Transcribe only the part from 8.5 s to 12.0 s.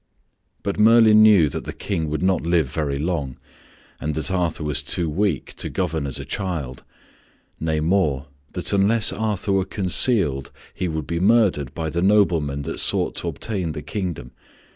that unless Arthur were concealed he would be murdered by